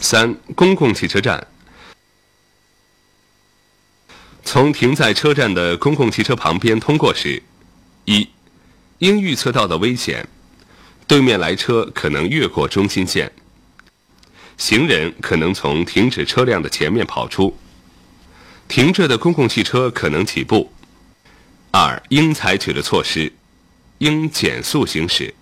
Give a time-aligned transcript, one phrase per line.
[0.00, 1.46] 三公共汽车站。
[4.42, 7.40] 从停在车站的公共汽车旁边通过时
[8.06, 8.28] 一
[8.98, 10.26] 应预测到的危险
[11.06, 13.30] 对面来车可能越过中心线
[14.56, 17.56] 行人可能从停止车辆的前面跑出
[18.66, 20.72] 停着的公共汽车可能起步。
[21.72, 23.32] 二应采取的措施
[23.98, 25.32] 应减速行驶。